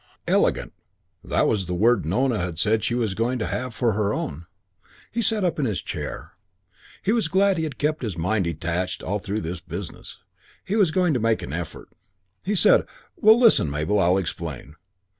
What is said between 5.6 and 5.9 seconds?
his